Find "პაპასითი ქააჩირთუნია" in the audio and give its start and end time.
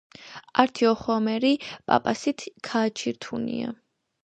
1.91-3.79